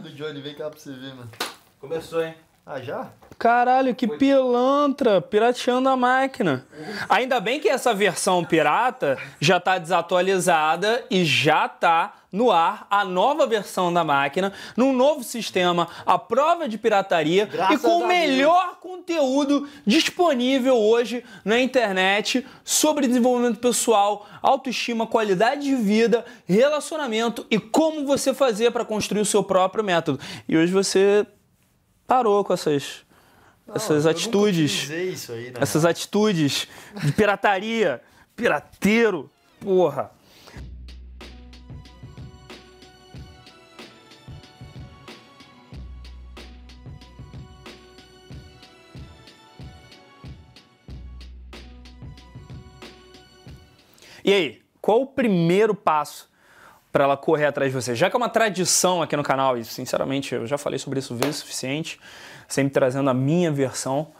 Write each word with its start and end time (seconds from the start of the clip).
do 0.00 0.10
Johnny, 0.10 0.40
vem 0.40 0.54
cá 0.54 0.70
pra 0.70 0.78
você 0.78 0.92
ver, 0.92 1.14
mano. 1.14 1.30
Começou, 1.80 2.22
hein? 2.22 2.34
Ah, 2.66 2.80
já? 2.80 3.10
Caralho, 3.38 3.94
que 3.94 4.08
pilantra, 4.08 5.20
pirateando 5.20 5.88
a 5.88 5.96
máquina. 5.96 6.66
Ainda 7.10 7.38
bem 7.38 7.60
que 7.60 7.68
essa 7.68 7.92
versão 7.92 8.42
pirata 8.42 9.18
já 9.38 9.60
tá 9.60 9.76
desatualizada 9.76 11.04
e 11.10 11.24
já 11.24 11.68
tá 11.68 12.14
no 12.34 12.50
ar 12.50 12.84
a 12.90 13.04
nova 13.04 13.46
versão 13.46 13.92
da 13.92 14.02
máquina, 14.02 14.52
num 14.76 14.92
novo 14.92 15.22
sistema, 15.22 15.86
a 16.04 16.18
prova 16.18 16.68
de 16.68 16.76
pirataria 16.76 17.46
Graças 17.46 17.78
e 17.78 17.78
com 17.80 17.98
o 17.98 18.08
melhor 18.08 18.78
conteúdo 18.80 19.68
disponível 19.86 20.76
hoje 20.76 21.24
na 21.44 21.60
internet 21.60 22.44
sobre 22.64 23.06
desenvolvimento 23.06 23.60
pessoal, 23.60 24.26
autoestima, 24.42 25.06
qualidade 25.06 25.62
de 25.62 25.76
vida, 25.76 26.24
relacionamento 26.44 27.46
e 27.48 27.60
como 27.60 28.04
você 28.04 28.34
fazer 28.34 28.72
para 28.72 28.84
construir 28.84 29.20
o 29.20 29.26
seu 29.26 29.44
próprio 29.44 29.84
método. 29.84 30.18
E 30.48 30.56
hoje 30.56 30.72
você 30.72 31.24
parou 32.04 32.42
com 32.44 32.52
essas 32.52 33.04
essas 33.72 34.04
eu 34.04 34.10
atitudes, 34.10 34.90
aí, 34.90 35.50
né? 35.50 35.58
essas 35.60 35.84
atitudes 35.84 36.66
de 37.02 37.12
pirataria, 37.12 38.02
pirateiro, 38.34 39.30
porra. 39.60 40.10
E 54.24 54.32
aí, 54.32 54.62
qual 54.80 55.02
o 55.02 55.06
primeiro 55.06 55.74
passo 55.74 56.30
para 56.90 57.04
ela 57.04 57.16
correr 57.16 57.44
atrás 57.44 57.70
de 57.70 57.78
você? 57.78 57.94
Já 57.94 58.08
que 58.08 58.16
é 58.16 58.18
uma 58.18 58.28
tradição 58.28 59.02
aqui 59.02 59.14
no 59.16 59.22
canal, 59.22 59.58
e 59.58 59.64
sinceramente 59.64 60.34
eu 60.34 60.46
já 60.46 60.56
falei 60.56 60.78
sobre 60.78 60.98
isso 60.98 61.14
vezes 61.14 61.36
o 61.36 61.40
suficiente, 61.40 62.00
sempre 62.48 62.72
trazendo 62.72 63.10
a 63.10 63.14
minha 63.14 63.52
versão, 63.52 64.12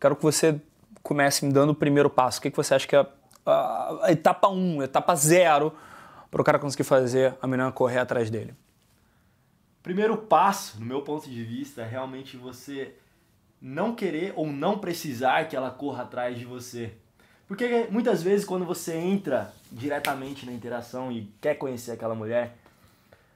quero 0.00 0.14
que 0.14 0.22
você 0.22 0.60
comece 1.02 1.44
me 1.44 1.52
dando 1.52 1.70
o 1.70 1.74
primeiro 1.74 2.08
passo. 2.08 2.38
O 2.38 2.42
que, 2.42 2.50
que 2.50 2.56
você 2.56 2.74
acha 2.74 2.86
que 2.86 2.94
é 2.94 3.04
a, 3.44 3.98
a 4.02 4.12
etapa 4.12 4.48
1, 4.48 4.76
um, 4.76 4.82
etapa 4.82 5.14
0 5.16 5.74
para 6.30 6.40
o 6.40 6.44
cara 6.44 6.58
conseguir 6.58 6.84
fazer 6.84 7.34
a 7.42 7.46
menina 7.46 7.72
correr 7.72 7.98
atrás 7.98 8.30
dele? 8.30 8.54
Primeiro 9.82 10.16
passo, 10.16 10.78
no 10.78 10.86
meu 10.86 11.02
ponto 11.02 11.28
de 11.28 11.42
vista, 11.42 11.82
é 11.82 11.86
realmente 11.86 12.36
você 12.36 12.94
não 13.60 13.94
querer 13.94 14.32
ou 14.36 14.46
não 14.46 14.78
precisar 14.78 15.48
que 15.48 15.56
ela 15.56 15.70
corra 15.70 16.04
atrás 16.04 16.38
de 16.38 16.44
você. 16.44 16.92
Porque 17.50 17.88
muitas 17.90 18.22
vezes 18.22 18.46
quando 18.46 18.64
você 18.64 18.94
entra 18.94 19.52
diretamente 19.72 20.46
na 20.46 20.52
interação 20.52 21.10
e 21.10 21.34
quer 21.40 21.56
conhecer 21.56 21.90
aquela 21.90 22.14
mulher, 22.14 22.56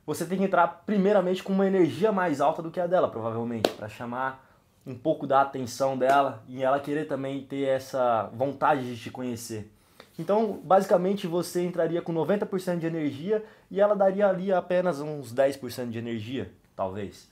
você 0.06 0.24
tem 0.24 0.38
que 0.38 0.44
entrar 0.44 0.84
primeiramente 0.86 1.42
com 1.42 1.52
uma 1.52 1.66
energia 1.66 2.12
mais 2.12 2.40
alta 2.40 2.62
do 2.62 2.70
que 2.70 2.78
a 2.78 2.86
dela, 2.86 3.10
provavelmente, 3.10 3.68
para 3.70 3.88
chamar 3.88 4.48
um 4.86 4.94
pouco 4.94 5.26
da 5.26 5.40
atenção 5.40 5.98
dela 5.98 6.44
e 6.46 6.62
ela 6.62 6.78
querer 6.78 7.08
também 7.08 7.42
ter 7.42 7.64
essa 7.64 8.30
vontade 8.32 8.94
de 8.94 9.02
te 9.02 9.10
conhecer. 9.10 9.68
Então, 10.16 10.60
basicamente, 10.62 11.26
você 11.26 11.64
entraria 11.64 12.00
com 12.00 12.14
90% 12.14 12.78
de 12.78 12.86
energia 12.86 13.44
e 13.68 13.80
ela 13.80 13.96
daria 13.96 14.28
ali 14.28 14.52
apenas 14.52 15.00
uns 15.00 15.34
10% 15.34 15.90
de 15.90 15.98
energia, 15.98 16.52
talvez. 16.76 17.28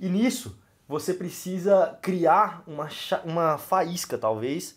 E 0.00 0.08
nisso, 0.08 0.58
você 0.88 1.14
precisa 1.14 1.96
criar 2.02 2.64
uma, 2.66 2.88
uma 3.24 3.58
faísca, 3.58 4.18
talvez, 4.18 4.76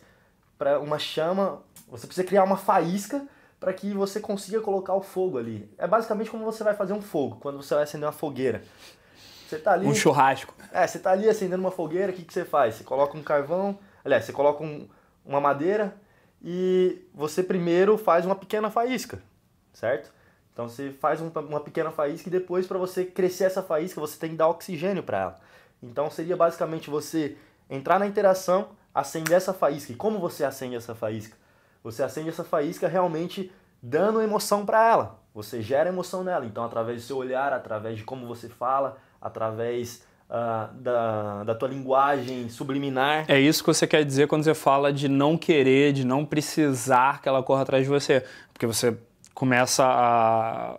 para 0.59 0.77
uma 0.79 0.99
chama, 0.99 1.63
você 1.87 2.05
precisa 2.05 2.27
criar 2.27 2.43
uma 2.43 2.57
faísca 2.57 3.25
para 3.59 3.73
que 3.73 3.93
você 3.93 4.19
consiga 4.19 4.59
colocar 4.59 4.93
o 4.93 5.01
fogo 5.01 5.37
ali. 5.37 5.69
É 5.77 5.87
basicamente 5.87 6.29
como 6.29 6.43
você 6.43 6.63
vai 6.63 6.75
fazer 6.75 6.91
um 6.93 7.01
fogo, 7.01 7.37
quando 7.39 7.57
você 7.57 7.73
vai 7.73 7.83
acender 7.83 8.05
uma 8.05 8.11
fogueira. 8.11 8.61
Você 9.47 9.57
tá 9.57 9.71
ali. 9.71 9.87
Um 9.87 9.95
churrasco. 9.95 10.53
É, 10.71 10.85
você 10.85 10.99
tá 10.99 11.11
ali 11.11 11.27
acendendo 11.29 11.63
uma 11.63 11.71
fogueira, 11.71 12.11
o 12.11 12.15
que, 12.15 12.23
que 12.23 12.33
você 12.33 12.43
faz? 12.43 12.75
Você 12.75 12.83
coloca 12.83 13.17
um 13.17 13.23
carvão, 13.23 13.79
aliás, 14.03 14.25
você 14.25 14.33
coloca 14.33 14.61
um, 14.61 14.87
uma 15.25 15.39
madeira 15.39 15.95
e 16.43 17.01
você 17.13 17.41
primeiro 17.41 17.97
faz 17.97 18.25
uma 18.25 18.35
pequena 18.35 18.69
faísca, 18.69 19.21
certo? 19.73 20.13
Então 20.53 20.67
você 20.67 20.91
faz 20.91 21.21
um, 21.21 21.31
uma 21.47 21.61
pequena 21.61 21.89
faísca 21.89 22.27
e 22.27 22.31
depois 22.31 22.67
para 22.67 22.77
você 22.77 23.05
crescer 23.05 23.45
essa 23.45 23.63
faísca 23.63 24.01
você 24.01 24.19
tem 24.19 24.31
que 24.31 24.35
dar 24.35 24.49
oxigênio 24.49 25.03
para 25.03 25.19
ela. 25.19 25.39
Então 25.81 26.11
seria 26.11 26.35
basicamente 26.35 26.89
você 26.89 27.37
entrar 27.69 27.97
na 27.97 28.05
interação, 28.05 28.69
acender 28.93 29.37
essa 29.37 29.53
faísca. 29.53 29.91
E 29.91 29.95
como 29.95 30.19
você 30.19 30.43
acende 30.43 30.75
essa 30.75 30.95
faísca? 30.95 31.37
Você 31.83 32.03
acende 32.03 32.29
essa 32.29 32.43
faísca 32.43 32.87
realmente 32.87 33.51
dando 33.81 34.21
emoção 34.21 34.65
para 34.65 34.87
ela. 34.87 35.19
Você 35.33 35.61
gera 35.61 35.89
emoção 35.89 36.23
nela. 36.23 36.45
Então, 36.45 36.63
através 36.63 37.01
do 37.01 37.05
seu 37.05 37.17
olhar, 37.17 37.53
através 37.53 37.97
de 37.97 38.03
como 38.03 38.27
você 38.27 38.49
fala, 38.49 38.97
através 39.21 40.03
uh, 40.29 40.73
da, 40.73 41.43
da 41.43 41.55
tua 41.55 41.69
linguagem 41.69 42.49
subliminar. 42.49 43.25
É 43.27 43.39
isso 43.39 43.63
que 43.63 43.67
você 43.67 43.87
quer 43.87 44.03
dizer 44.03 44.27
quando 44.27 44.43
você 44.43 44.53
fala 44.53 44.91
de 44.91 45.07
não 45.07 45.37
querer, 45.37 45.93
de 45.93 46.05
não 46.05 46.25
precisar 46.25 47.21
que 47.21 47.29
ela 47.29 47.41
corra 47.41 47.61
atrás 47.61 47.83
de 47.83 47.89
você. 47.89 48.25
Porque 48.51 48.65
você 48.65 48.97
começa 49.33 49.85
a 49.85 50.77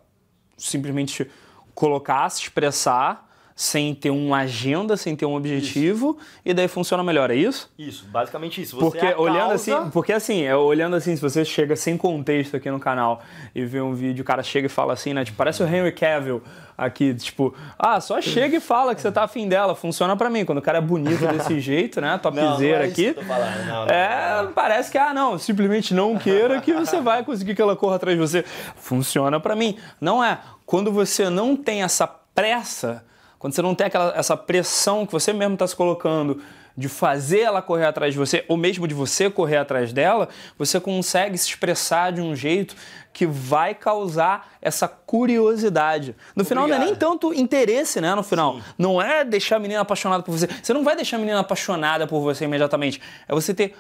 simplesmente 0.59 1.31
colocar, 1.75 2.28
se 2.28 2.42
expressar 2.42 3.30
sem 3.60 3.94
ter 3.94 4.09
uma 4.09 4.38
agenda, 4.38 4.97
sem 4.97 5.15
ter 5.15 5.26
um 5.26 5.34
objetivo, 5.34 6.16
isso. 6.19 6.41
e 6.47 6.54
daí 6.54 6.66
funciona 6.66 7.04
melhor, 7.04 7.31
é 7.31 7.34
isso? 7.34 7.71
Isso, 7.78 8.06
basicamente 8.06 8.62
isso. 8.62 8.75
Você 8.75 8.81
porque 8.81 9.06
é 9.06 9.15
olhando 9.15 9.48
causa... 9.48 9.78
assim, 9.78 9.91
porque 9.91 10.12
assim, 10.15 10.44
é, 10.44 10.56
olhando 10.56 10.97
assim, 10.97 11.15
se 11.15 11.21
você 11.21 11.44
chega 11.44 11.76
sem 11.76 11.94
contexto 11.94 12.56
aqui 12.56 12.71
no 12.71 12.81
canal 12.81 13.21
e 13.54 13.62
vê 13.66 13.82
um 13.82 13.93
vídeo, 13.93 14.22
o 14.22 14.25
cara 14.25 14.43
chega 14.43 14.65
e 14.65 14.71
fala 14.71 14.94
assim, 14.94 15.12
né, 15.12 15.26
tipo, 15.26 15.37
parece 15.37 15.62
o 15.62 15.66
Henry 15.66 15.93
Cavill 15.93 16.43
aqui, 16.76 17.12
tipo, 17.12 17.54
ah, 17.78 18.00
só 18.00 18.19
chega 18.22 18.56
e 18.56 18.60
fala 18.60 18.94
que 18.94 19.03
você 19.03 19.12
tá 19.12 19.25
afim 19.25 19.47
dela, 19.47 19.75
funciona 19.75 20.16
para 20.16 20.31
mim. 20.31 20.47
Quando 20.47 20.56
o 20.56 20.62
cara 20.62 20.78
é 20.78 20.81
bonito 20.81 21.27
desse 21.27 21.60
jeito, 21.60 22.00
né, 22.00 22.16
topzera 22.16 22.48
não, 22.48 22.59
não 22.59 22.66
é 22.66 22.84
aqui, 22.84 23.15
não, 23.69 23.87
é, 23.88 24.48
parece 24.54 24.91
que 24.91 24.97
ah, 24.97 25.12
não, 25.12 25.38
simplesmente 25.38 25.92
não 25.92 26.16
queira 26.16 26.62
que 26.62 26.72
você 26.72 26.97
vai 27.03 27.22
conseguir 27.22 27.54
que 27.54 27.60
ela 27.60 27.77
corra 27.77 27.97
atrás 27.97 28.16
de 28.16 28.27
você. 28.27 28.42
Funciona 28.77 29.38
para 29.38 29.54
mim. 29.54 29.77
Não 30.00 30.25
é. 30.25 30.38
Quando 30.65 30.91
você 30.91 31.28
não 31.28 31.54
tem 31.54 31.82
essa 31.82 32.06
pressa 32.06 33.04
quando 33.41 33.55
você 33.55 33.62
não 33.62 33.75
tem 33.75 33.87
aquela, 33.87 34.12
essa 34.15 34.37
pressão 34.37 35.06
que 35.06 35.12
você 35.12 35.33
mesmo 35.33 35.55
está 35.55 35.67
se 35.67 35.75
colocando 35.75 36.43
de 36.77 36.89
fazer 36.91 37.41
ela 37.41 37.62
correr 37.62 37.87
atrás 37.87 38.12
de 38.12 38.19
você, 38.19 38.45
ou 38.47 38.56
mesmo 38.56 38.87
de 38.87 38.95
você 38.95 39.31
correr 39.31 39.56
atrás 39.56 39.95
dela, 39.95 40.28
você 40.59 40.78
consegue 40.78 41.39
se 41.39 41.49
expressar 41.49 42.12
de 42.12 42.21
um 42.21 42.37
jeito 42.37 42.77
que 43.15 43.27
vai 43.27 43.75
causar 43.75 44.53
essa 44.61 44.87
curiosidade. 44.87 46.15
No 46.37 46.45
final 46.45 46.69
não 46.69 46.77
é 46.77 46.78
nem 46.78 46.95
tanto 46.95 47.33
interesse, 47.33 47.99
né? 47.99 48.15
No 48.15 48.23
final. 48.23 48.56
Sim. 48.56 48.62
Não 48.77 49.01
é 49.01 49.25
deixar 49.25 49.57
a 49.57 49.59
menina 49.59 49.81
apaixonada 49.81 50.22
por 50.22 50.33
você. 50.33 50.47
Você 50.47 50.75
não 50.75 50.84
vai 50.84 50.95
deixar 50.95 51.17
a 51.17 51.21
menina 51.21 51.41
apaixonada 51.41 52.07
por 52.07 52.21
você 52.21 52.45
imediatamente. 52.45 53.01
É 53.27 53.34
você 53.34 53.55
ter 53.55 53.75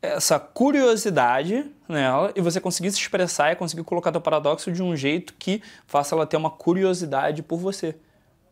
essa 0.00 0.38
curiosidade 0.38 1.66
nela 1.88 2.32
e 2.36 2.40
você 2.40 2.60
conseguir 2.60 2.92
se 2.92 2.98
expressar 2.98 3.50
e 3.50 3.56
conseguir 3.56 3.82
colocar 3.82 4.12
teu 4.12 4.20
paradoxo 4.20 4.70
de 4.70 4.84
um 4.84 4.94
jeito 4.94 5.34
que 5.36 5.60
faça 5.84 6.14
ela 6.14 6.26
ter 6.26 6.36
uma 6.36 6.50
curiosidade 6.50 7.42
por 7.42 7.58
você. 7.58 7.96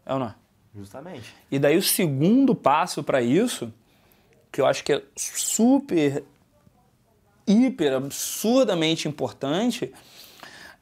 É 0.05 0.13
ou 0.13 0.19
não 0.19 0.27
é? 0.27 0.35
Justamente. 0.75 1.35
E 1.51 1.59
daí 1.59 1.77
o 1.77 1.83
segundo 1.83 2.55
passo 2.55 3.03
para 3.03 3.21
isso, 3.23 3.73
que 4.53 4.61
eu 4.61 4.67
acho 4.67 4.85
que 4.85 4.93
é 4.93 5.03
super, 5.17 6.25
hiper, 7.47 7.95
absurdamente 7.95 9.09
importante, 9.09 9.93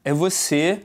é 0.04 0.12
você 0.12 0.84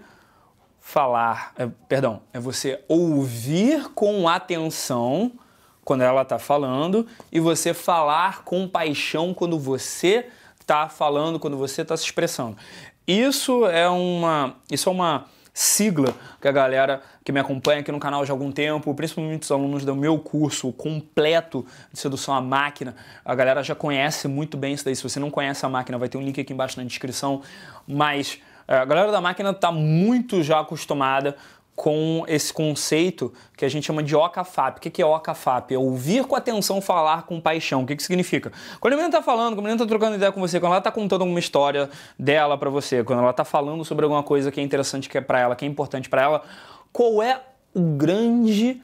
falar, 0.79 1.53
é, 1.57 1.67
perdão, 1.87 2.21
é 2.33 2.39
você 2.39 2.83
ouvir 2.87 3.89
com 3.89 4.27
atenção 4.27 5.31
quando 5.83 6.01
ela 6.01 6.21
está 6.21 6.37
falando 6.37 7.07
e 7.31 7.39
você 7.39 7.73
falar 7.73 8.43
com 8.43 8.67
paixão 8.67 9.33
quando 9.33 9.57
você 9.59 10.27
está 10.59 10.87
falando, 10.89 11.39
quando 11.39 11.57
você 11.57 11.81
está 11.81 11.97
se 11.97 12.03
expressando. 12.03 12.57
Isso 13.07 13.65
é 13.67 13.89
uma, 13.89 14.55
isso 14.69 14.89
é 14.89 14.91
uma 14.91 15.25
sigla 15.53 16.13
que 16.39 16.47
a 16.47 16.51
galera 16.51 17.01
que 17.23 17.31
me 17.31 17.39
acompanha 17.39 17.81
aqui 17.81 17.91
no 17.91 17.99
canal 17.99 18.25
já 18.25 18.33
há 18.33 18.35
algum 18.35 18.51
tempo, 18.51 18.93
principalmente 18.93 19.43
os 19.43 19.51
alunos 19.51 19.85
do 19.85 19.95
meu 19.95 20.17
curso 20.17 20.71
completo 20.71 21.65
de 21.91 21.99
sedução 21.99 22.33
à 22.33 22.41
máquina, 22.41 22.95
a 23.23 23.35
galera 23.35 23.63
já 23.63 23.75
conhece 23.75 24.27
muito 24.27 24.57
bem 24.57 24.73
isso 24.73 24.85
daí. 24.85 24.95
Se 24.95 25.03
você 25.03 25.19
não 25.19 25.29
conhece 25.29 25.65
a 25.65 25.69
máquina, 25.69 25.97
vai 25.97 26.09
ter 26.09 26.17
um 26.17 26.21
link 26.21 26.39
aqui 26.39 26.53
embaixo 26.53 26.79
na 26.79 26.85
descrição. 26.85 27.41
Mas 27.87 28.39
é, 28.67 28.77
a 28.77 28.85
galera 28.85 29.11
da 29.11 29.19
máquina 29.19 29.51
está 29.51 29.71
muito 29.71 30.41
já 30.41 30.59
acostumada 30.59 31.35
com 31.81 32.23
esse 32.27 32.53
conceito 32.53 33.33
que 33.57 33.65
a 33.65 33.67
gente 33.67 33.87
chama 33.87 34.03
de 34.03 34.15
OCAFAP. 34.15 34.77
O 34.77 34.91
que 34.91 35.01
é 35.01 35.05
OCAFAP? 35.05 35.73
É 35.73 35.79
ouvir 35.79 36.25
com 36.25 36.35
atenção, 36.35 36.79
falar 36.79 37.23
com 37.23 37.41
paixão. 37.41 37.81
O 37.81 37.87
que, 37.87 37.95
que 37.95 38.03
significa? 38.03 38.51
Quando 38.79 38.93
a 38.93 38.97
menina 38.97 39.17
está 39.17 39.23
falando, 39.23 39.55
quando 39.55 39.65
a 39.65 39.69
menina 39.69 39.77
está 39.77 39.87
trocando 39.87 40.15
ideia 40.15 40.31
com 40.31 40.39
você, 40.39 40.59
quando 40.59 40.73
ela 40.73 40.77
está 40.77 40.91
contando 40.91 41.21
alguma 41.21 41.39
história 41.39 41.89
dela 42.19 42.55
para 42.55 42.69
você, 42.69 43.03
quando 43.03 43.21
ela 43.21 43.31
está 43.31 43.43
falando 43.43 43.83
sobre 43.83 44.05
alguma 44.05 44.21
coisa 44.21 44.51
que 44.51 44.59
é 44.59 44.63
interessante 44.63 45.09
que 45.09 45.17
é 45.17 45.21
para 45.21 45.39
ela, 45.39 45.55
que 45.55 45.65
é 45.65 45.67
importante 45.67 46.07
para 46.07 46.21
ela, 46.21 46.43
qual 46.93 47.23
é 47.23 47.41
o 47.73 47.81
grande 47.81 48.79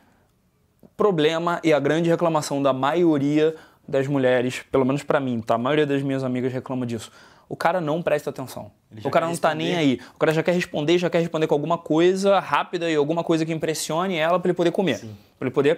problema 0.98 1.62
e 1.64 1.72
a 1.72 1.80
grande 1.80 2.10
reclamação 2.10 2.64
da 2.64 2.74
maioria 2.74 3.56
das 3.88 4.08
mulheres, 4.08 4.64
pelo 4.72 4.84
menos 4.84 5.04
para 5.04 5.20
mim, 5.20 5.40
tá? 5.40 5.54
A 5.54 5.60
maioria 5.60 5.86
das 5.86 6.02
minhas 6.02 6.24
amigas 6.24 6.52
reclama 6.52 6.84
disso. 6.84 7.12
O 7.50 7.56
cara 7.56 7.80
não 7.82 8.02
presta 8.02 8.30
atenção. 8.30 8.72
O 9.04 9.10
cara 9.10 9.26
não 9.28 9.36
tá 9.38 9.54
nem 9.56 9.76
aí. 9.76 10.02
O 10.16 10.18
cara 10.20 10.34
já 10.34 10.42
quer 10.44 10.54
responder, 10.54 10.98
já 10.98 11.10
quer 11.10 11.20
responder 11.20 11.48
com 11.48 11.54
alguma 11.54 11.78
coisa 11.78 12.40
rápida 12.40 12.90
e 12.90 12.96
alguma 12.96 13.24
coisa 13.24 13.46
que 13.46 13.52
impressione 13.54 14.16
ela 14.18 14.40
pra 14.40 14.50
ele 14.50 14.56
poder 14.56 14.72
comer. 14.72 15.00
Pra 15.38 15.48
ele 15.48 15.52
poder 15.52 15.78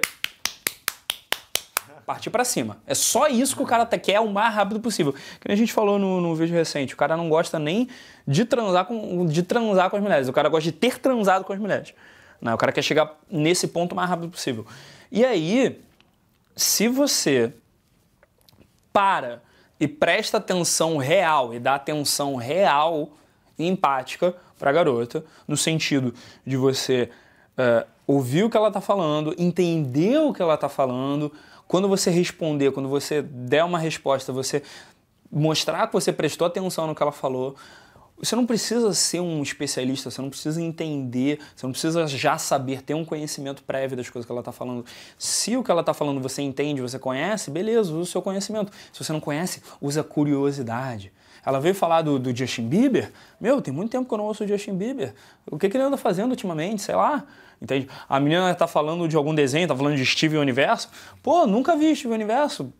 partir 2.05 2.29
pra 2.31 2.43
cima. 2.43 2.77
É 2.87 2.95
só 2.95 3.27
isso 3.27 3.55
que 3.55 3.61
o 3.61 3.65
cara 3.67 3.85
te- 3.85 3.99
quer 3.99 4.19
o 4.19 4.27
mais 4.27 4.53
rápido 4.53 4.79
possível. 4.79 5.13
Que 5.39 5.51
a 5.51 5.55
gente 5.55 5.71
falou 5.71 5.99
no, 5.99 6.19
no 6.19 6.33
vídeo 6.35 6.55
recente, 6.55 6.93
o 6.93 6.97
cara 6.97 7.15
não 7.15 7.29
gosta 7.29 7.59
nem 7.59 7.87
de 8.27 8.45
transar 8.45 8.85
com 8.85 9.25
de 9.27 9.43
transar 9.43 9.89
com 9.91 9.97
as 9.97 10.01
mulheres, 10.01 10.27
o 10.27 10.33
cara 10.33 10.49
gosta 10.49 10.63
de 10.63 10.71
ter 10.71 10.99
transado 10.99 11.45
com 11.45 11.53
as 11.53 11.59
mulheres. 11.59 11.93
Né? 12.41 12.51
O 12.53 12.57
cara 12.57 12.71
quer 12.71 12.81
chegar 12.81 13.15
nesse 13.29 13.67
ponto 13.67 13.91
o 13.93 13.95
mais 13.95 14.09
rápido 14.09 14.29
possível. 14.29 14.65
E 15.11 15.23
aí, 15.23 15.79
se 16.55 16.87
você 16.87 17.53
para 18.91 19.41
e 19.79 19.87
presta 19.87 20.37
atenção 20.37 20.97
real 20.97 21.53
e 21.53 21.59
dá 21.59 21.75
atenção 21.75 22.35
real 22.35 23.11
e 23.57 23.67
empática 23.67 24.35
para 24.57 24.69
a 24.69 24.73
garota, 24.73 25.23
no 25.47 25.55
sentido 25.55 26.13
de 26.45 26.57
você 26.57 27.09
eh, 27.57 27.85
ouvir 28.05 28.43
o 28.43 28.49
que 28.49 28.57
ela 28.57 28.67
está 28.67 28.81
falando, 28.81 29.33
entender 29.37 30.17
o 30.19 30.33
que 30.33 30.41
ela 30.41 30.55
está 30.55 30.67
falando, 30.67 31.31
quando 31.67 31.87
você 31.87 32.09
responder, 32.09 32.71
quando 32.71 32.89
você 32.89 33.21
der 33.21 33.63
uma 33.63 33.77
resposta, 33.77 34.33
você 34.33 34.63
mostrar 35.31 35.87
que 35.87 35.93
você 35.93 36.11
prestou 36.11 36.47
atenção 36.47 36.87
no 36.87 36.95
que 36.95 37.03
ela 37.03 37.11
falou. 37.11 37.55
Você 38.21 38.35
não 38.35 38.45
precisa 38.45 38.93
ser 38.93 39.21
um 39.21 39.41
especialista, 39.41 40.11
você 40.11 40.21
não 40.21 40.29
precisa 40.29 40.61
entender, 40.61 41.39
você 41.55 41.65
não 41.65 41.71
precisa 41.71 42.05
já 42.05 42.37
saber, 42.37 42.81
ter 42.81 42.93
um 42.93 43.05
conhecimento 43.05 43.63
prévio 43.63 43.95
das 43.95 44.09
coisas 44.09 44.25
que 44.25 44.31
ela 44.31 44.41
está 44.41 44.51
falando. 44.51 44.85
Se 45.17 45.55
o 45.55 45.63
que 45.63 45.71
ela 45.71 45.79
está 45.79 45.93
falando 45.93 46.19
você 46.19 46.41
entende, 46.41 46.81
você 46.81 46.99
conhece, 46.99 47.49
beleza, 47.49 47.91
usa 47.91 48.01
o 48.01 48.05
seu 48.05 48.21
conhecimento. 48.21 48.71
Se 48.91 49.03
você 49.03 49.13
não 49.13 49.21
conhece, 49.21 49.61
usa 49.81 50.03
curiosidade. 50.03 51.13
Ela 51.45 51.59
veio 51.59 51.73
falar 51.73 52.01
do, 52.01 52.19
do 52.19 52.35
Justin 52.35 52.67
Bieber. 52.67 53.11
Meu, 53.39 53.61
tem 53.61 53.73
muito 53.73 53.91
tempo 53.91 54.07
que 54.07 54.13
eu 54.13 54.17
não 54.17 54.25
ouço 54.25 54.43
o 54.43 54.47
Justin 54.47 54.75
Bieber. 54.75 55.13
O 55.49 55.57
que, 55.57 55.69
que 55.69 55.77
ele 55.77 55.83
anda 55.83 55.95
fazendo 55.97 56.31
ultimamente? 56.31 56.81
Sei 56.81 56.95
lá. 56.95 57.25
Entende? 57.61 57.87
A 58.07 58.19
menina 58.19 58.53
tá 58.55 58.67
falando 58.67 59.07
de 59.07 59.15
algum 59.15 59.33
desenho, 59.33 59.67
tá 59.67 59.75
falando 59.75 59.95
de 59.95 60.05
Steven 60.05 60.39
Universo. 60.39 60.89
Pô, 61.21 61.45
nunca 61.45 61.75
vi 61.75 61.95
Steven 61.95 62.15
Universo. 62.15 62.73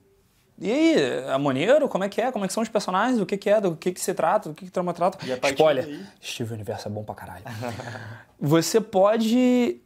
E 0.62 0.72
aí, 0.72 0.96
é 1.30 1.38
maneiro? 1.38 1.88
Como 1.88 2.04
é 2.04 2.10
que 2.10 2.20
é? 2.22 2.32
Como 2.32 2.44
é 2.44 2.48
que 2.48 2.54
são 2.54 2.62
os 2.62 2.68
personagens? 2.70 3.18
Do 3.18 3.26
que, 3.26 3.38
que 3.38 3.50
é? 3.50 3.62
Do 3.62 3.76
que, 3.76 3.92
que 3.94 4.02
se 4.02 4.14
trata? 4.14 4.50
Do 4.50 4.56
que, 4.56 4.66
que 4.66 4.72
trama 4.72 4.94
trata? 4.94 5.18
Spoiler. 5.52 5.86
daí? 5.86 6.06
Steven 6.22 6.54
Universo 6.56 6.88
é 6.88 6.92
bom 6.92 7.04
pra 7.04 7.16
caralho. 7.16 7.44
Você 8.40 8.82
pode, 8.82 9.80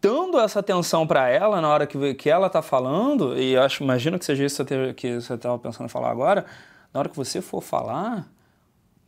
dando 0.00 0.38
essa 0.40 0.60
atenção 0.60 1.06
pra 1.06 1.28
ela 1.28 1.60
na 1.60 1.68
hora 1.68 1.86
que, 1.86 2.14
que 2.14 2.30
ela 2.30 2.48
tá 2.48 2.62
falando, 2.62 3.38
e 3.38 3.52
eu 3.54 3.62
acho, 3.62 3.82
imagino 3.82 4.18
que 4.18 4.24
seja 4.24 4.44
isso 4.44 4.64
que 4.64 4.74
você 4.74 4.88
te- 4.88 4.94
que 4.94 5.14
você 5.20 5.36
tava 5.38 5.58
pensando 5.58 5.84
em 5.86 5.88
falar 5.88 6.10
agora, 6.10 6.44
na 6.92 7.00
hora 7.00 7.08
que 7.08 7.16
você 7.16 7.40
for 7.42 7.62
falar, 7.62 8.26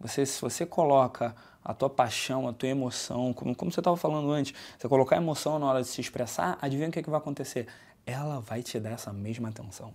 você, 0.00 0.24
se 0.26 0.40
você 0.40 0.64
coloca 0.66 1.34
a 1.64 1.74
tua 1.74 1.90
paixão, 1.90 2.48
a 2.48 2.52
tua 2.52 2.68
emoção, 2.68 3.32
como, 3.32 3.54
como 3.54 3.70
você 3.70 3.80
estava 3.80 3.96
falando 3.96 4.30
antes, 4.30 4.54
você 4.78 4.88
colocar 4.88 5.16
a 5.16 5.18
emoção 5.18 5.58
na 5.58 5.66
hora 5.66 5.82
de 5.82 5.88
se 5.88 6.00
expressar, 6.00 6.56
adivinha 6.62 6.88
o 6.88 6.92
que, 6.92 7.02
que 7.02 7.10
vai 7.10 7.18
acontecer? 7.18 7.66
Ela 8.06 8.40
vai 8.40 8.62
te 8.62 8.78
dar 8.80 8.90
essa 8.90 9.12
mesma 9.12 9.48
atenção. 9.50 9.92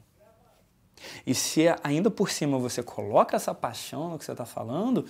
E 1.25 1.33
se 1.35 1.65
ainda 1.83 2.09
por 2.09 2.29
cima 2.29 2.57
você 2.57 2.81
coloca 2.81 3.35
essa 3.35 3.53
paixão 3.53 4.09
no 4.09 4.19
que 4.19 4.25
você 4.25 4.31
está 4.31 4.45
falando, 4.45 5.05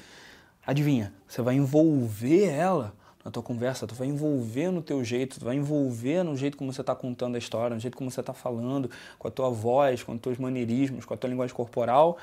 adivinha, 0.65 1.13
você 1.27 1.41
vai 1.41 1.55
envolver 1.55 2.45
ela 2.45 2.93
na 3.23 3.31
tua 3.31 3.41
conversa, 3.41 3.87
tu 3.87 3.95
vai 3.95 4.07
envolver 4.07 4.69
no 4.69 4.81
teu 4.81 5.03
jeito, 5.03 5.39
tu 5.39 5.45
vai 5.45 5.55
envolver 5.55 6.23
no 6.23 6.35
jeito 6.35 6.57
como 6.57 6.73
você 6.73 6.81
está 6.81 6.93
contando 6.93 7.35
a 7.35 7.37
história, 7.37 7.73
no 7.73 7.79
jeito 7.79 7.95
como 7.95 8.11
você 8.11 8.19
está 8.19 8.33
falando, 8.33 8.89
com 9.17 9.27
a 9.27 9.31
tua 9.31 9.49
voz, 9.49 10.03
com 10.03 10.13
os 10.13 10.19
teus 10.19 10.37
maneirismos, 10.37 11.05
com 11.05 11.13
a 11.13 11.17
tua 11.17 11.29
linguagem 11.29 11.55
corporal. 11.55 12.17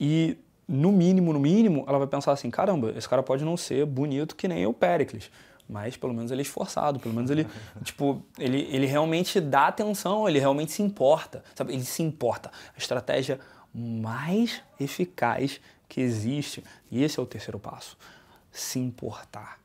E 0.00 0.36
no 0.66 0.90
mínimo, 0.90 1.32
no 1.32 1.38
mínimo, 1.38 1.84
ela 1.86 1.98
vai 1.98 2.08
pensar 2.08 2.32
assim: 2.32 2.50
caramba, 2.50 2.92
esse 2.96 3.08
cara 3.08 3.22
pode 3.22 3.44
não 3.44 3.56
ser 3.56 3.86
bonito 3.86 4.34
que 4.34 4.48
nem 4.48 4.66
o 4.66 4.72
Pericles. 4.72 5.30
Mas 5.68 5.96
pelo 5.96 6.12
menos 6.12 6.30
ele 6.30 6.42
é 6.42 6.44
esforçado, 6.44 6.98
pelo 7.00 7.14
menos 7.14 7.30
ele, 7.30 7.46
tipo, 7.82 8.22
ele, 8.38 8.68
ele 8.70 8.86
realmente 8.86 9.40
dá 9.40 9.68
atenção, 9.68 10.28
ele 10.28 10.38
realmente 10.38 10.72
se 10.72 10.82
importa, 10.82 11.42
sabe? 11.54 11.72
Ele 11.72 11.84
se 11.84 12.02
importa. 12.02 12.50
A 12.74 12.78
estratégia 12.78 13.40
mais 13.74 14.62
eficaz 14.78 15.60
que 15.88 16.00
existe, 16.00 16.62
e 16.90 17.02
esse 17.02 17.18
é 17.18 17.22
o 17.22 17.26
terceiro 17.26 17.58
passo, 17.58 17.96
se 18.50 18.78
importar. 18.78 19.58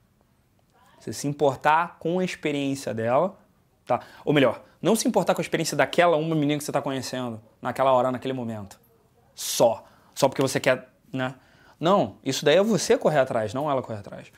Você 0.99 1.13
se 1.13 1.27
importar 1.27 1.97
com 1.99 2.19
a 2.19 2.25
experiência 2.25 2.93
dela, 2.93 3.37
tá? 3.85 4.01
Ou 4.25 4.33
melhor, 4.33 4.61
não 4.81 4.95
se 4.95 5.07
importar 5.07 5.33
com 5.33 5.41
a 5.41 5.43
experiência 5.43 5.75
daquela 5.75 6.17
uma 6.17 6.35
menina 6.35 6.57
que 6.57 6.63
você 6.63 6.71
está 6.71 6.81
conhecendo 6.81 7.41
naquela 7.61 7.91
hora, 7.91 8.11
naquele 8.11 8.33
momento. 8.33 8.79
Só. 9.33 9.85
Só 10.13 10.27
porque 10.27 10.41
você 10.41 10.59
quer, 10.59 10.89
né? 11.11 11.35
Não, 11.79 12.17
isso 12.23 12.43
daí 12.43 12.57
é 12.57 12.63
você 12.63 12.97
correr 12.97 13.19
atrás, 13.19 13.53
não 13.53 13.69
ela 13.69 13.81
correr 13.81 13.99
atrás. 13.99 14.31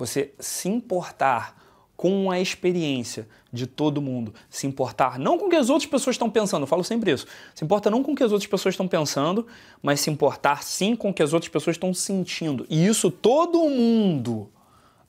Você 0.00 0.32
se 0.38 0.66
importar 0.66 1.54
com 1.94 2.30
a 2.30 2.40
experiência 2.40 3.28
de 3.52 3.66
todo 3.66 4.00
mundo, 4.00 4.32
se 4.48 4.66
importar 4.66 5.18
não 5.18 5.36
com 5.36 5.44
o 5.44 5.50
que 5.50 5.56
as 5.56 5.68
outras 5.68 5.90
pessoas 5.90 6.14
estão 6.14 6.30
pensando, 6.30 6.62
eu 6.62 6.66
falo 6.66 6.82
sempre 6.82 7.12
isso. 7.12 7.26
Se 7.54 7.62
importa 7.62 7.90
não 7.90 8.02
com 8.02 8.12
o 8.12 8.16
que 8.16 8.22
as 8.22 8.32
outras 8.32 8.50
pessoas 8.50 8.72
estão 8.72 8.88
pensando, 8.88 9.46
mas 9.82 10.00
se 10.00 10.08
importar 10.08 10.62
sim 10.62 10.96
com 10.96 11.10
o 11.10 11.14
que 11.14 11.22
as 11.22 11.34
outras 11.34 11.52
pessoas 11.52 11.76
estão 11.76 11.92
sentindo. 11.92 12.64
E 12.70 12.86
isso 12.86 13.10
todo 13.10 13.58
mundo, 13.68 14.50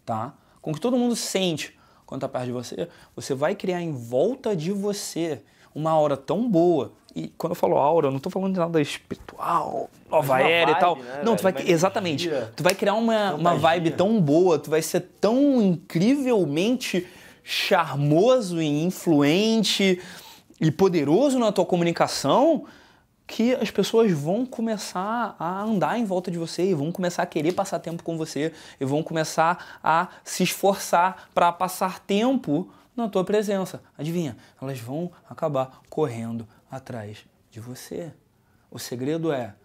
tá? 0.05 0.33
Com 0.61 0.71
o 0.71 0.73
que 0.73 0.81
todo 0.81 0.97
mundo 0.97 1.15
sente 1.15 1.79
quando 2.05 2.19
tá 2.19 2.27
perto 2.27 2.47
de 2.47 2.51
você, 2.51 2.89
você 3.15 3.33
vai 3.33 3.55
criar 3.55 3.81
em 3.81 3.93
volta 3.93 4.53
de 4.53 4.73
você 4.73 5.41
uma 5.73 5.91
aura 5.91 6.17
tão 6.17 6.49
boa. 6.49 6.91
E 7.15 7.27
quando 7.37 7.51
eu 7.51 7.55
falo 7.55 7.77
aura, 7.77 8.07
eu 8.07 8.11
não 8.11 8.19
tô 8.19 8.29
falando 8.29 8.53
de 8.53 8.59
nada 8.59 8.81
espiritual, 8.81 9.89
nova 10.09 10.41
era 10.41 10.71
e 10.71 10.75
tal. 10.75 10.95
né, 10.95 11.21
não, 11.23 11.35
tu 11.35 11.43
vai 11.43 11.53
exatamente. 11.65 12.29
Tu 12.55 12.63
vai 12.63 12.73
criar 12.73 12.93
uma, 12.93 13.33
uma 13.33 13.55
vibe 13.55 13.91
tão 13.91 14.19
boa, 14.21 14.57
tu 14.57 14.69
vai 14.69 14.81
ser 14.81 15.01
tão 15.19 15.61
incrivelmente 15.61 17.05
charmoso 17.43 18.61
e 18.61 18.83
influente 18.83 20.01
e 20.59 20.71
poderoso 20.71 21.37
na 21.39 21.51
tua 21.51 21.65
comunicação 21.65 22.65
que 23.31 23.55
as 23.55 23.71
pessoas 23.71 24.11
vão 24.11 24.45
começar 24.45 25.35
a 25.39 25.61
andar 25.63 25.97
em 25.97 26.03
volta 26.03 26.29
de 26.29 26.37
você 26.37 26.69
e 26.69 26.73
vão 26.73 26.91
começar 26.91 27.23
a 27.23 27.25
querer 27.25 27.53
passar 27.53 27.79
tempo 27.79 28.03
com 28.03 28.17
você 28.17 28.51
e 28.79 28.85
vão 28.85 29.01
começar 29.01 29.79
a 29.81 30.09
se 30.23 30.43
esforçar 30.43 31.29
para 31.33 31.51
passar 31.51 32.01
tempo 32.01 32.69
na 32.95 33.09
tua 33.09 33.23
presença. 33.23 33.81
Adivinha? 33.97 34.37
Elas 34.61 34.79
vão 34.79 35.11
acabar 35.29 35.81
correndo 35.89 36.47
atrás 36.69 37.25
de 37.49 37.59
você. 37.59 38.11
O 38.69 38.79
segredo 38.79 39.31
é, 39.31 39.55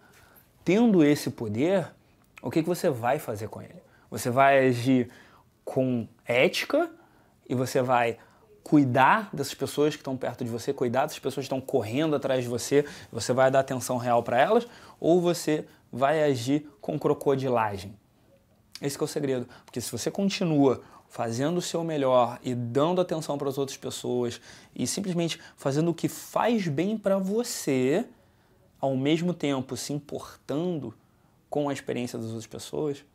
tendo 0.63 1.03
esse 1.03 1.29
poder, 1.29 1.91
o 2.41 2.51
que, 2.51 2.61
que 2.61 2.69
você 2.69 2.89
vai 2.89 3.19
fazer 3.19 3.47
com 3.47 3.61
ele? 3.61 3.81
Você 4.09 4.29
vai 4.29 4.67
agir 4.67 5.09
com 5.63 6.07
ética 6.25 6.89
e 7.47 7.55
você 7.55 7.81
vai 7.81 8.17
cuidar 8.63 9.29
dessas 9.33 9.53
pessoas 9.53 9.95
que 9.95 10.01
estão 10.01 10.17
perto 10.17 10.43
de 10.43 10.49
você, 10.49 10.73
cuidar 10.73 11.03
dessas 11.03 11.19
pessoas 11.19 11.45
que 11.45 11.53
estão 11.53 11.61
correndo 11.61 12.15
atrás 12.17 12.43
de 12.43 12.49
você, 12.49 12.85
você 13.09 13.31
vai 13.31 13.49
dar 13.49 13.61
atenção 13.61 13.95
real 13.95 14.21
para 14.21 14.37
elas, 14.37 14.67
ou 14.99 15.21
você 15.21 15.65
vai 15.89 16.21
agir 16.23 16.69
com 16.81 16.99
crocodilagem. 16.99 17.97
Esse 18.81 18.99
é 18.99 19.03
o 19.03 19.07
segredo. 19.07 19.47
Porque 19.65 19.79
se 19.79 19.91
você 19.91 20.11
continua 20.11 20.81
fazendo 21.09 21.57
o 21.57 21.61
seu 21.61 21.83
melhor 21.83 22.39
e 22.43 22.53
dando 22.53 23.01
atenção 23.01 23.37
para 23.37 23.49
as 23.49 23.57
outras 23.57 23.77
pessoas 23.77 24.41
e 24.75 24.85
simplesmente 24.85 25.39
fazendo 25.55 25.91
o 25.91 25.93
que 25.93 26.07
faz 26.07 26.67
bem 26.67 26.97
para 26.97 27.17
você, 27.17 28.05
ao 28.79 28.95
mesmo 28.95 29.33
tempo 29.33 29.75
se 29.75 29.93
importando 29.93 30.93
com 31.49 31.69
a 31.69 31.73
experiência 31.73 32.19
das 32.19 32.27
outras 32.27 32.47
pessoas, 32.47 33.05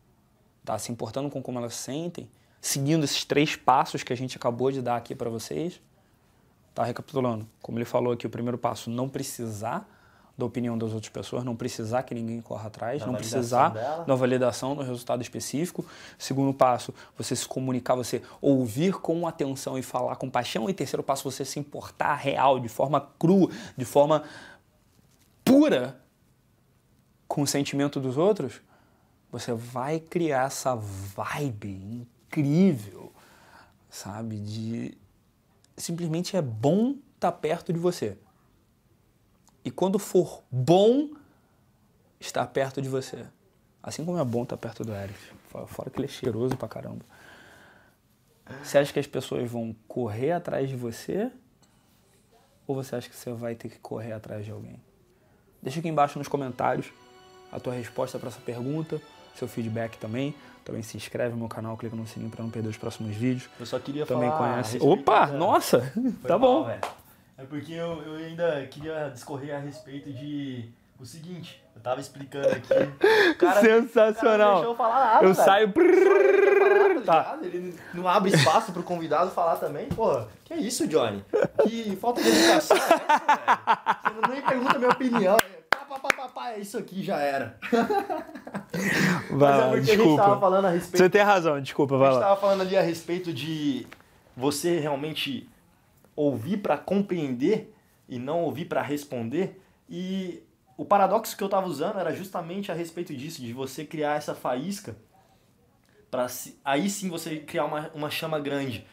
tá? 0.64 0.78
Se 0.78 0.90
importando 0.90 1.30
com 1.30 1.42
como 1.42 1.58
elas 1.58 1.74
se 1.74 1.82
sentem, 1.82 2.30
seguindo 2.60 3.04
esses 3.04 3.24
três 3.24 3.56
passos 3.56 4.02
que 4.02 4.12
a 4.12 4.16
gente 4.16 4.36
acabou 4.36 4.72
de 4.72 4.80
dar 4.80 4.96
aqui 4.96 5.14
para 5.14 5.28
vocês, 5.28 5.80
tá? 6.74 6.84
Recapitulando, 6.84 7.48
como 7.60 7.78
ele 7.78 7.84
falou 7.84 8.12
aqui, 8.12 8.26
o 8.26 8.30
primeiro 8.30 8.56
passo, 8.56 8.90
não 8.90 9.08
precisar 9.08 9.88
da 10.36 10.46
opinião 10.46 10.78
das 10.78 10.92
outras 10.92 11.10
pessoas, 11.10 11.44
não 11.44 11.54
precisar 11.54 12.02
que 12.04 12.14
ninguém 12.14 12.40
corra 12.40 12.66
atrás, 12.68 13.00
Da 13.00 13.06
não 13.06 13.14
precisar 13.14 13.68
dela. 13.70 14.04
da 14.04 14.14
validação 14.14 14.74
do 14.74 14.82
resultado 14.82 15.20
específico. 15.20 15.84
Segundo 16.18 16.54
passo, 16.54 16.94
você 17.16 17.36
se 17.36 17.46
comunicar, 17.46 17.94
você 17.94 18.22
ouvir 18.40 18.94
com 18.94 19.26
atenção 19.26 19.78
e 19.78 19.82
falar 19.82 20.16
com 20.16 20.30
paixão. 20.30 20.68
E 20.70 20.74
terceiro 20.74 21.02
passo, 21.02 21.30
você 21.30 21.44
se 21.44 21.58
importar 21.58 22.14
real, 22.16 22.58
de 22.58 22.68
forma 22.68 23.00
crua, 23.18 23.50
de 23.76 23.84
forma 23.84 24.22
pura 25.44 26.00
com 27.28 27.42
o 27.42 27.46
sentimento 27.46 28.00
dos 28.00 28.16
outros. 28.16 28.60
Você 29.30 29.52
vai 29.52 30.00
criar 30.00 30.46
essa 30.46 30.74
vibe 30.74 32.06
incrível, 32.28 33.12
sabe? 33.88 34.38
De 34.38 34.96
simplesmente 35.76 36.36
é 36.36 36.42
bom 36.42 36.96
estar 37.14 37.32
perto 37.32 37.72
de 37.72 37.78
você. 37.78 38.18
E 39.64 39.70
quando 39.70 39.98
for 39.98 40.42
bom 40.50 41.10
estar 42.20 42.46
perto 42.48 42.80
de 42.82 42.88
você. 42.88 43.24
Assim 43.82 44.04
como 44.04 44.18
é 44.18 44.24
bom 44.24 44.42
estar 44.44 44.56
perto 44.56 44.84
do 44.84 44.92
Eric. 44.92 45.18
Fora- 45.66 45.90
que 45.90 45.98
ele 45.98 46.06
é 46.06 46.08
cheiroso 46.08 46.56
pra 46.56 46.68
caramba. 46.68 47.04
Você 48.62 48.78
acha 48.78 48.92
que 48.92 48.98
as 48.98 49.06
pessoas 49.06 49.50
vão 49.50 49.74
correr 49.88 50.32
atrás 50.32 50.68
de 50.68 50.76
você? 50.76 51.30
Ou 52.66 52.74
você 52.74 52.96
acha 52.96 53.08
que 53.08 53.16
você 53.16 53.32
vai 53.32 53.54
ter 53.54 53.68
que 53.68 53.78
correr 53.78 54.12
atrás 54.12 54.44
de 54.44 54.50
alguém? 54.50 54.80
Deixa 55.62 55.78
aqui 55.80 55.88
embaixo 55.88 56.18
nos 56.18 56.28
comentários 56.28 56.92
a 57.50 57.58
tua 57.60 57.72
resposta 57.74 58.18
para 58.18 58.28
essa 58.28 58.40
pergunta, 58.40 59.00
seu 59.34 59.46
feedback 59.48 59.96
também. 59.98 60.34
Também 60.64 60.82
se 60.82 60.96
inscreve 60.96 61.32
no 61.32 61.38
meu 61.38 61.48
canal, 61.48 61.76
clica 61.76 61.96
no 61.96 62.06
sininho 62.06 62.30
para 62.30 62.42
não 62.42 62.50
perder 62.50 62.68
os 62.68 62.76
próximos 62.76 63.16
vídeos. 63.16 63.48
Eu 63.58 63.66
só 63.66 63.78
queria 63.80 64.06
Também 64.06 64.28
falar. 64.30 64.50
a 64.50 64.52
conhece. 64.52 64.78
Opa, 64.80 65.26
da- 65.26 65.32
nossa, 65.36 65.92
tá 66.26 66.38
bom. 66.38 66.68
É 67.42 67.46
porque 67.46 67.72
eu, 67.72 68.02
eu 68.02 68.14
ainda 68.26 68.66
queria 68.70 69.10
discorrer 69.12 69.54
a 69.54 69.58
respeito 69.58 70.12
de 70.12 70.68
o 70.98 71.04
seguinte. 71.04 71.60
Eu 71.74 71.82
tava 71.82 72.00
explicando 72.00 72.48
aqui. 72.48 72.68
Cara, 73.38 73.54
cara 73.54 73.60
Sensacional. 73.60 74.54
deixou 74.56 74.70
eu 74.72 74.76
falar 74.76 75.00
nada, 75.06 75.24
Eu 75.24 75.34
velho. 75.34 75.44
saio. 75.44 75.72
Tá. 77.04 77.24
Tá. 77.24 77.38
Ele 77.42 77.76
não 77.94 78.06
abre 78.06 78.30
espaço 78.32 78.70
pro 78.72 78.82
convidado 78.84 79.30
falar 79.32 79.56
também. 79.56 79.88
Porra, 79.88 80.28
que 80.44 80.54
isso, 80.54 80.86
Johnny? 80.86 81.24
Que 81.64 81.96
falta 81.96 82.22
de 82.22 82.28
educação 82.28 82.76
é 82.76 82.80
essa, 82.80 82.94
velho? 82.94 84.20
Você 84.26 84.32
nem 84.32 84.42
pergunta 84.42 84.76
a 84.76 84.78
minha 84.78 84.90
opinião. 84.90 85.36
É, 85.36 85.62
Pá, 85.68 85.78
pá, 85.88 85.98
pá, 85.98 86.08
pá, 86.16 86.28
pá, 86.28 86.50
é 86.52 86.60
isso 86.60 86.78
aqui, 86.78 87.02
já 87.02 87.18
era. 87.18 87.58
Vai 89.30 89.30
Mas 89.30 89.42
é 89.42 89.56
lá, 89.56 89.68
porque 89.70 89.90
a 89.90 89.96
gente 89.96 89.96
tava 89.96 90.06
desculpa. 90.06 90.40
falando 90.40 90.64
a 90.66 90.70
respeito 90.70 90.96
Você 90.98 91.10
tem 91.10 91.22
razão, 91.22 91.60
desculpa, 91.60 91.94
A 91.96 91.98
vai 91.98 92.08
gente 92.12 92.14
lá. 92.20 92.22
estava 92.26 92.40
falando 92.40 92.60
ali 92.60 92.76
a 92.76 92.82
respeito 92.82 93.32
de 93.32 93.86
você 94.36 94.78
realmente 94.78 95.48
ouvir 96.14 96.58
para 96.58 96.76
compreender 96.76 97.74
e 98.08 98.18
não 98.18 98.42
ouvir 98.42 98.66
para 98.66 98.82
responder. 98.82 99.60
E 99.88 100.42
o 100.76 100.84
paradoxo 100.84 101.36
que 101.36 101.42
eu 101.42 101.46
estava 101.46 101.66
usando 101.66 101.98
era 101.98 102.12
justamente 102.12 102.70
a 102.70 102.74
respeito 102.74 103.14
disso, 103.14 103.40
de 103.40 103.52
você 103.52 103.84
criar 103.84 104.16
essa 104.16 104.34
faísca 104.34 104.96
para 106.12 106.26
aí 106.62 106.90
sim 106.90 107.08
você 107.08 107.38
criar 107.38 107.64
uma, 107.64 107.90
uma 107.94 108.10
chama 108.10 108.38
grande. 108.38 108.86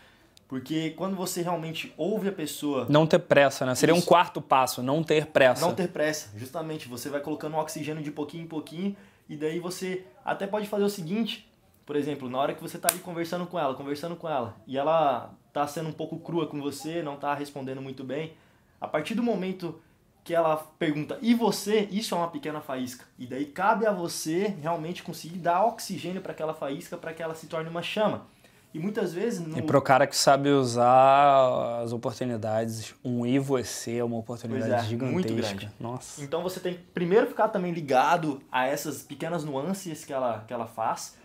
Porque 0.47 0.91
quando 0.91 1.15
você 1.15 1.41
realmente 1.41 1.93
ouve 1.95 2.29
a 2.29 2.31
pessoa, 2.31 2.87
Não 2.89 3.05
ter 3.05 3.19
pressa, 3.19 3.65
né? 3.65 3.75
Seria 3.75 3.93
um 3.93 3.99
Isso. 3.99 4.07
quarto 4.07 4.41
passo, 4.41 4.81
não 4.81 5.03
ter 5.03 5.27
pressa. 5.27 5.63
não 5.63 5.75
ter 5.75 5.89
pressa, 5.89 6.31
justamente, 6.35 6.87
você 6.87 7.07
vai 7.09 7.19
colocando 7.19 7.55
oxigênio 7.57 8.01
de 8.01 8.09
pouquinho 8.09 8.45
em 8.45 8.47
pouquinho 8.47 8.95
e 9.27 9.35
daí 9.35 9.59
você 9.59 10.05
até 10.25 10.47
pode 10.47 10.65
fazer 10.67 10.85
o 10.85 10.89
seguinte, 10.89 11.47
por 11.85 11.95
exemplo, 11.95 12.27
na 12.29 12.39
hora 12.39 12.55
que 12.55 12.61
você 12.61 12.79
tá 12.79 12.87
ali 12.89 12.99
conversando 12.99 13.45
com 13.45 13.59
ela, 13.59 13.75
conversando 13.75 14.15
com 14.15 14.27
ela, 14.27 14.55
e 14.65 14.75
ela 14.75 15.35
tá 15.59 15.67
sendo 15.67 15.89
um 15.89 15.93
pouco 15.93 16.17
crua 16.19 16.47
com 16.47 16.61
você, 16.61 17.03
não 17.03 17.17
tá 17.17 17.33
respondendo 17.33 17.81
muito 17.81 18.01
bem, 18.01 18.31
a 18.79 18.87
partir 18.87 19.13
do 19.13 19.21
momento 19.21 19.81
que 20.23 20.33
ela 20.33 20.55
pergunta, 20.55 21.17
e 21.21 21.33
você? 21.33 21.87
Isso 21.91 22.15
é 22.15 22.17
uma 22.17 22.29
pequena 22.29 22.61
faísca. 22.61 23.03
E 23.17 23.25
daí 23.25 23.45
cabe 23.45 23.85
a 23.85 23.91
você 23.91 24.55
realmente 24.61 25.03
conseguir 25.03 25.39
dar 25.39 25.65
oxigênio 25.65 26.21
para 26.21 26.31
aquela 26.31 26.53
faísca 26.53 26.95
para 26.95 27.13
que 27.13 27.21
ela 27.21 27.35
se 27.35 27.47
torne 27.47 27.69
uma 27.69 27.81
chama. 27.81 28.25
E 28.73 28.79
muitas 28.79 29.13
vezes 29.13 29.39
no... 29.39 29.57
E 29.57 29.61
pro 29.61 29.81
cara 29.81 30.07
que 30.07 30.15
sabe 30.15 30.47
usar 30.49 31.81
as 31.81 31.91
oportunidades, 31.91 32.93
um 33.03 33.25
e 33.25 33.37
você 33.37 33.97
é 33.97 34.03
uma 34.03 34.17
oportunidade 34.17 34.85
é, 34.85 34.89
gigantesca. 34.89 35.13
muito 35.13 35.33
grande. 35.33 35.71
Nossa. 35.79 36.23
Então 36.23 36.41
você 36.41 36.59
tem 36.59 36.75
que 36.75 36.83
primeiro 36.93 37.27
ficar 37.27 37.49
também 37.49 37.73
ligado 37.73 38.41
a 38.51 38.65
essas 38.65 39.01
pequenas 39.01 39.43
nuances 39.43 40.05
que 40.05 40.13
ela, 40.13 40.45
que 40.47 40.53
ela 40.53 40.67
faz. 40.67 41.17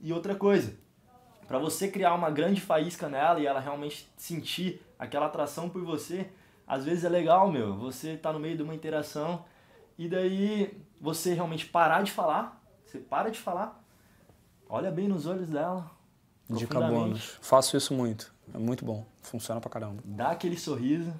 E 0.00 0.12
outra 0.12 0.34
coisa, 0.34 0.72
para 1.52 1.58
você 1.58 1.86
criar 1.86 2.14
uma 2.14 2.30
grande 2.30 2.62
faísca 2.62 3.10
nela 3.10 3.38
e 3.38 3.44
ela 3.44 3.60
realmente 3.60 4.10
sentir 4.16 4.80
aquela 4.98 5.26
atração 5.26 5.68
por 5.68 5.84
você, 5.84 6.30
às 6.66 6.82
vezes 6.82 7.04
é 7.04 7.10
legal, 7.10 7.52
meu, 7.52 7.76
você 7.76 8.16
tá 8.16 8.32
no 8.32 8.40
meio 8.40 8.56
de 8.56 8.62
uma 8.62 8.74
interação 8.74 9.44
e 9.98 10.08
daí 10.08 10.82
você 10.98 11.34
realmente 11.34 11.66
parar 11.66 12.02
de 12.04 12.10
falar, 12.10 12.58
você 12.86 12.96
para 12.98 13.28
de 13.28 13.38
falar, 13.38 13.84
olha 14.66 14.90
bem 14.90 15.06
nos 15.06 15.26
olhos 15.26 15.50
dela, 15.50 15.90
Dica 16.48 16.80
bônus. 16.80 17.38
Faço 17.42 17.76
isso 17.76 17.92
muito. 17.92 18.32
É 18.54 18.56
muito 18.56 18.82
bom. 18.82 19.04
Funciona 19.20 19.60
pra 19.60 19.68
caramba. 19.68 20.02
dá 20.06 20.30
aquele 20.30 20.56
sorriso 20.56 21.12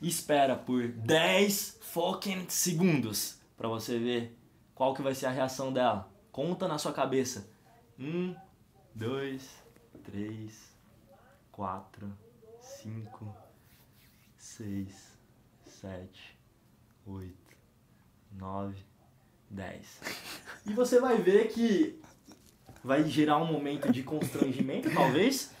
e 0.00 0.08
espera 0.08 0.56
por 0.56 0.88
10 0.88 1.78
fucking 1.82 2.46
segundos 2.48 3.38
pra 3.56 3.68
você 3.68 3.96
ver 3.96 4.36
qual 4.74 4.92
que 4.92 5.02
vai 5.02 5.14
ser 5.14 5.26
a 5.26 5.30
reação 5.30 5.72
dela. 5.72 6.10
Conta 6.32 6.66
na 6.66 6.78
sua 6.78 6.92
cabeça. 6.92 7.53
Um, 7.98 8.34
dois, 8.94 9.48
três, 10.02 10.76
quatro, 11.52 12.12
cinco, 12.60 13.34
seis, 14.36 15.16
sete, 15.64 16.38
oito, 17.06 17.56
nove, 18.32 18.84
dez. 19.48 20.00
E 20.66 20.72
você 20.72 21.00
vai 21.00 21.18
ver 21.18 21.48
que 21.48 22.00
vai 22.82 23.04
gerar 23.04 23.38
um 23.38 23.46
momento 23.46 23.92
de 23.92 24.02
constrangimento, 24.02 24.90
talvez. 24.94 25.52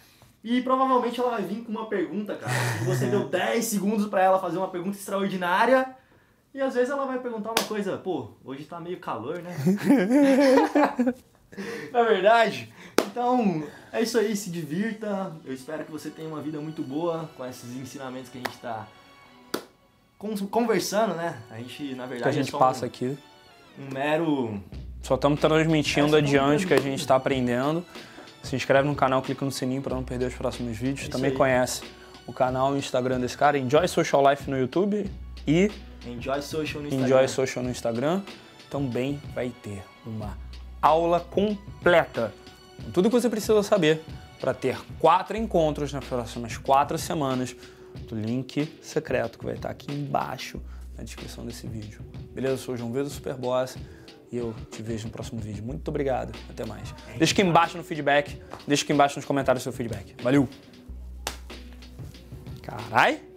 E 0.42 0.60
provavelmente 0.60 1.18
ela 1.18 1.30
vai 1.30 1.42
vir 1.42 1.64
com 1.64 1.70
uma 1.70 1.88
pergunta, 1.88 2.36
cara. 2.36 2.52
E 2.82 2.84
você 2.84 3.06
deu 3.06 3.28
10 3.30 3.64
segundos 3.64 4.06
pra 4.08 4.22
ela 4.22 4.38
fazer 4.40 4.58
uma 4.58 4.68
pergunta 4.68 4.96
extraordinária. 4.96 5.96
E 6.52 6.60
às 6.60 6.74
vezes 6.74 6.90
ela 6.90 7.06
vai 7.06 7.18
perguntar 7.18 7.50
uma 7.50 7.66
coisa, 7.66 7.96
pô, 7.96 8.32
hoje 8.44 8.64
tá 8.64 8.78
meio 8.78 9.00
calor, 9.00 9.40
né? 9.40 9.56
Na 11.92 12.02
verdade. 12.02 12.72
Então, 13.06 13.62
é 13.92 14.02
isso 14.02 14.18
aí, 14.18 14.34
se 14.36 14.50
divirta. 14.50 15.32
Eu 15.44 15.52
espero 15.54 15.84
que 15.84 15.92
você 15.92 16.10
tenha 16.10 16.28
uma 16.28 16.40
vida 16.40 16.58
muito 16.60 16.82
boa 16.82 17.30
com 17.36 17.44
esses 17.46 17.76
ensinamentos 17.76 18.30
que 18.30 18.38
a 18.38 18.40
gente 18.40 18.58
tá 18.58 18.88
con- 20.18 20.36
conversando, 20.48 21.14
né? 21.14 21.38
A 21.50 21.56
gente, 21.58 21.94
na 21.94 22.04
que 22.04 22.10
verdade, 22.10 22.28
a 22.38 22.42
gente 22.42 22.54
é 22.54 22.58
passa 22.58 22.84
um, 22.84 22.88
aqui. 22.88 23.16
um 23.78 23.92
mero 23.94 24.60
Só 25.02 25.14
estamos 25.14 25.38
transmitindo 25.40 26.16
É, 26.16 26.18
adiante 26.18 26.64
o 26.64 26.68
que 26.68 26.74
a 26.74 26.80
gente 26.80 27.00
está 27.00 27.16
aprendendo. 27.16 27.84
Se 28.42 28.54
inscreve 28.56 28.86
no 28.88 28.94
canal, 28.94 29.22
clica 29.22 29.44
no 29.44 29.50
sininho 29.52 29.80
para 29.80 29.94
não 29.94 30.02
perder 30.02 30.26
os 30.26 30.34
próximos 30.34 30.76
vídeos. 30.76 31.02
Isso 31.02 31.10
Também 31.10 31.30
aí. 31.30 31.36
conhece 31.36 31.82
o 32.26 32.32
canal 32.32 32.72
e 32.72 32.76
o 32.76 32.78
Instagram 32.78 33.20
desse 33.20 33.36
cara, 33.38 33.56
Enjoy 33.58 33.86
Social 33.86 34.28
Life 34.30 34.50
no 34.50 34.58
YouTube 34.58 35.08
e 35.46 35.70
Enjoy 36.06 36.42
Social 36.42 36.82
no 36.82 36.88
Instagram. 36.88 37.06
Enjoy 37.06 37.28
Social 37.28 37.64
no 37.64 37.70
Instagram. 37.70 38.22
Também 38.70 39.20
vai 39.34 39.50
ter 39.62 39.82
uma 40.04 40.36
aula 40.84 41.20
completa 41.20 42.32
com 42.84 42.90
tudo 42.90 43.08
que 43.08 43.14
você 43.14 43.30
precisa 43.30 43.62
saber 43.62 44.02
para 44.38 44.52
ter 44.52 44.78
quatro 44.98 45.36
encontros 45.36 45.92
nas 45.92 46.04
próximas 46.04 46.58
quatro 46.58 46.98
semanas 46.98 47.56
do 48.08 48.14
link 48.14 48.66
secreto 48.82 49.38
que 49.38 49.44
vai 49.46 49.54
estar 49.54 49.70
aqui 49.70 49.90
embaixo 49.90 50.60
na 50.96 51.02
descrição 51.02 51.46
desse 51.46 51.66
vídeo. 51.66 52.00
Beleza? 52.34 52.54
Eu 52.54 52.58
sou 52.58 52.74
o 52.74 52.76
João 52.76 52.92
Vitor 52.92 53.08
Superboss 53.08 53.76
e 54.30 54.36
eu 54.36 54.54
te 54.70 54.82
vejo 54.82 55.06
no 55.06 55.10
próximo 55.10 55.40
vídeo. 55.40 55.64
Muito 55.64 55.88
obrigado. 55.88 56.36
Até 56.50 56.66
mais. 56.66 56.94
Deixa 57.16 57.32
aqui 57.32 57.42
embaixo 57.42 57.78
no 57.78 57.84
feedback. 57.84 58.38
Deixa 58.66 58.84
aqui 58.84 58.92
embaixo 58.92 59.16
nos 59.16 59.24
comentários 59.24 59.62
o 59.62 59.64
seu 59.64 59.72
feedback. 59.72 60.14
Valeu! 60.22 60.48
Carai! 62.60 63.33